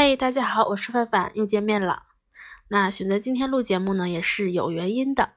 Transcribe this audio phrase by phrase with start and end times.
[0.00, 2.04] 嘿，大家好，我是范范，又见面了。
[2.68, 5.30] 那选择今天录节目呢，也是有原因的。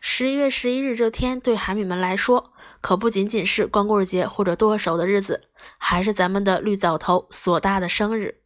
[0.00, 5.42] 十一月十一日这天，对海米们来说，可不仅仅是光棍节或者剁手的日子，
[5.76, 8.40] 还是咱们的绿藻头索大的生日。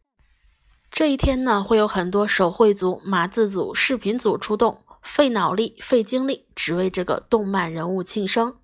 [0.91, 8.57] 这一天呢，会有很多手绘组、码字组、视频组出动，费脑力、费精力，只为这个动漫人物庆生。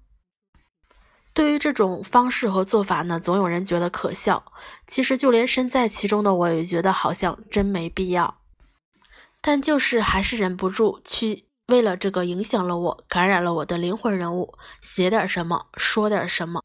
[1.37, 4.51] 对于这种方式和做法呢，总有人觉得可笑。
[4.87, 8.39] 其实就连身在其中的我也觉得好像真没必要。
[9.39, 16.63] 但就是还是忍不住去为了这个影响了我、感染了我的灵魂人物写点什么、说点什么。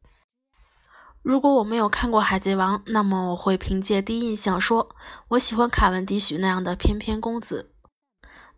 [1.21, 4.97] 如果我没有看过《海贼王》，那么我会凭借第一印象说
[5.29, 7.75] 我喜欢卡文迪许那样的翩翩公子。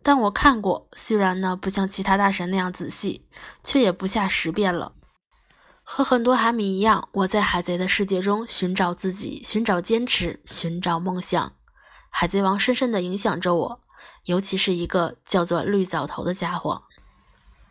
[0.01, 3.27] 但我看过，虽然呢不像其他大神那样仔细，
[3.65, 4.93] 却也不下十遍了。
[5.87, 11.53] 和很多海迷一样，我在海贼的世界中寻找自己，寻找坚持，寻找梦想。
[12.09, 13.81] 海贼王深深地影响着我，
[14.25, 16.83] 尤其是一个叫做绿藻头的家伙。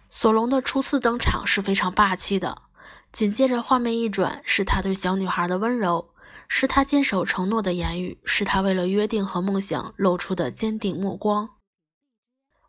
[0.08, 2.62] 索隆的初次登场是非常霸气的，
[3.10, 6.10] 紧接着画面一转，是他对小女孩的温柔，
[6.46, 11.50] 是他坚守承诺的言语，是他为了约定和梦想露出的坚定目光。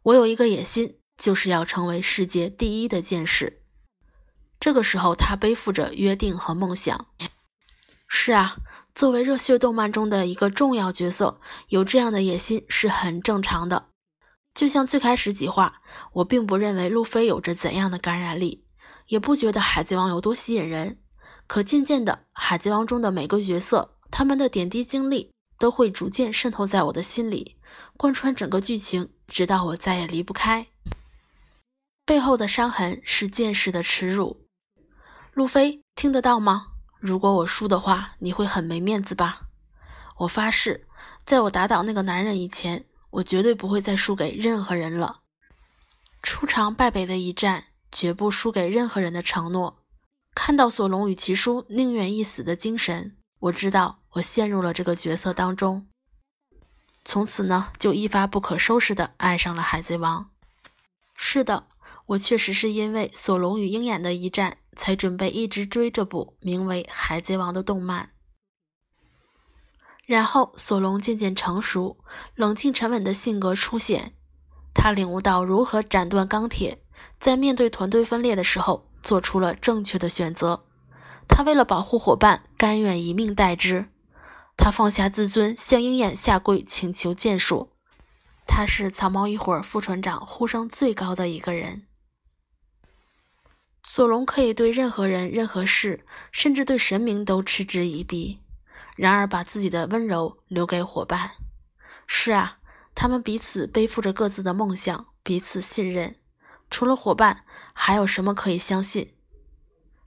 [0.02, 3.62] 我有一个野心，就是要成为世界第一的剑士。
[4.66, 7.06] 这个时候，他背负着约定和梦想。
[8.08, 8.56] 是啊，
[8.96, 13.90] 作为热血动漫中的一个重要角色，有这样的野心是很正常的。
[14.56, 18.66] 就像最开始几话，我并不认为路飞有着怎样的感染力，
[19.06, 20.98] 也不觉得海贼王有多吸引人。
[21.46, 27.58] 可渐渐的，海贼王中的每个角色，他们的点滴经历，都会逐渐渗透在我的心里，
[27.98, 30.66] 贯穿整个剧情，直到我再也离不开。
[32.04, 34.45] 背后的伤痕是剑士的耻辱。
[35.36, 36.68] 路飞听得到吗？
[36.98, 39.42] 如果我输的话，你会很没面子吧？
[40.20, 40.88] 我发誓，
[41.26, 45.20] 在我打倒那个男人以前，我绝对不会再输给任何人了。
[46.24, 49.80] 出场败北的一战，绝不输给任何人的承诺。
[50.34, 55.86] 看到索隆与其叔宁愿一死的精神，我知道我陷入了这个角色当中。
[57.04, 60.30] 从此呢，就一发不可收拾的爱上了海贼王。
[61.14, 61.68] 是的。
[62.08, 68.12] 我确实是因为索隆与鹰眼的一战，才准备一直追这部名为《海贼王》的动漫。
[70.06, 71.98] 然后，索隆渐渐成熟，
[72.36, 74.14] 冷静沉稳的性格出现。
[74.74, 76.84] 他领悟到如何斩断钢铁，
[77.20, 80.64] 在面对团队分裂的时候，做出了正确的选择。
[81.28, 83.88] 他为了保护伙伴，甘愿一命代之。
[84.56, 87.72] 他放下自尊，向鹰眼下跪请求剑术。
[88.46, 91.88] 他是草帽一伙副船长呼声最高的一个人。
[93.88, 98.40] 索隆可以对任何人、任何事，甚至对神明都嗤之以鼻，
[98.96, 101.32] 然而把自己的温柔留给伙伴。
[102.08, 102.58] 是啊，
[102.96, 106.16] 他们彼此背负着各自的梦想，彼此信任。
[106.72, 109.14] 除了伙伴，还有什么可以相信？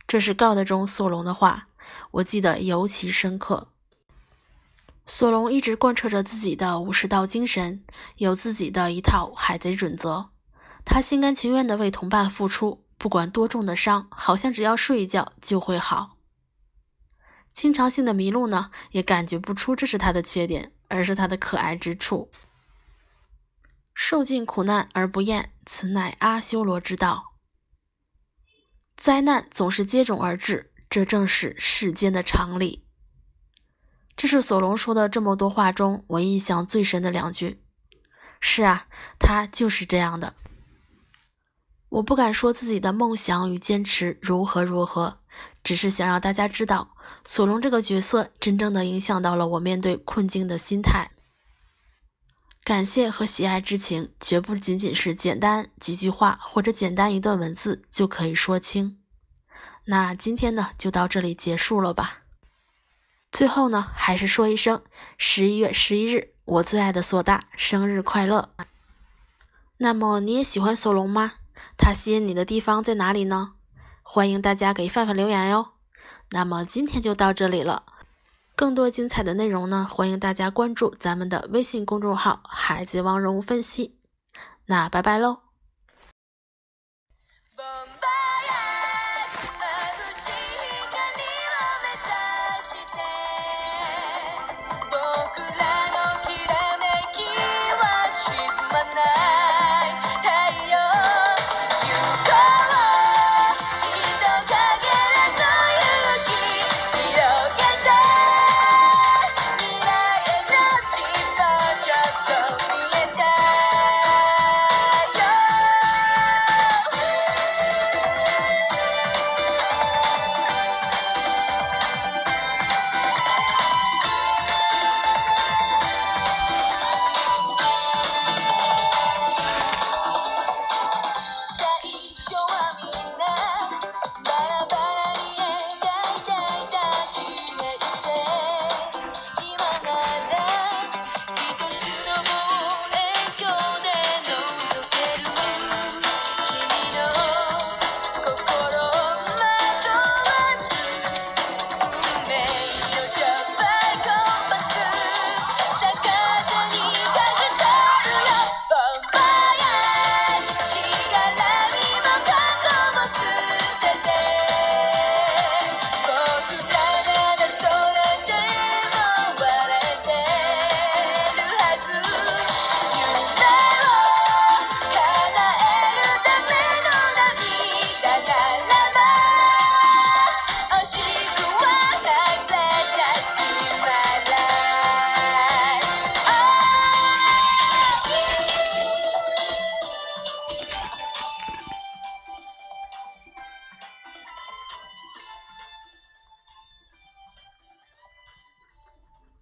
[0.08, 1.68] 这是 God 中索隆的话，
[2.10, 3.68] 我记得尤其深刻。
[5.06, 7.84] 索隆一直贯彻着自己的武士道精神，
[8.16, 10.30] 有自己的一套海贼准则，
[10.84, 12.84] 他心甘情愿地为同伴付出。
[12.98, 16.16] 不管多重的伤，好像只要睡一觉就会好。
[17.52, 22.30] 经常性的迷路呢，也感觉不出这是他的缺点，而是他的可爱之处。
[23.94, 27.34] 受尽苦难而不厌，此乃阿修罗之道。
[28.96, 32.84] 灾难总是接踵而至，这正是世间的常理。
[34.16, 37.62] 这是索隆说的这么多话中，我印象最深的两句。
[38.40, 38.86] 是啊，
[39.18, 40.34] 他就是这样的。
[41.98, 45.18] 我不敢说自己的梦想与坚持如何如何，
[45.64, 46.94] 只是想让大家知道，
[47.24, 51.10] 索隆这个角色真正的影响到了我面对困境的心态。
[52.62, 59.00] 感谢和喜爱之情，绝不仅仅是简单几句话或者简单一段文字就可以说清。
[59.86, 62.18] 那今天呢，就到这里结束了吧。
[63.32, 64.84] 最后呢，还是说一声
[65.16, 68.50] 十一月十一日，我最爱的索大生日快乐。
[69.78, 71.32] 那么你也喜欢索隆吗？
[71.78, 73.54] 它吸引你的地方在哪里呢？
[74.02, 75.68] 欢迎大家给范范留言哟。
[76.30, 77.84] 那么今天就到这里了，
[78.54, 83.88] 更多精彩的内容呢，欢迎大家关注咱们的微信公众号《海贼王人物分析》。
[84.66, 85.47] 那拜拜喽。